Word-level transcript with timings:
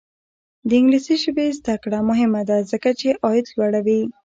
د 0.67 0.69
انګلیسي 0.79 1.15
ژبې 1.23 1.45
زده 1.59 1.75
کړه 1.83 1.99
مهمه 2.09 2.41
ده 2.49 2.57
ځکه 2.71 2.89
چې 2.99 3.07
عاید 3.25 3.47
لوړوي. 3.57 4.01